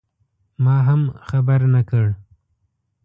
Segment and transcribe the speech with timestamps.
[0.63, 2.05] ما هم خبر نه کړ.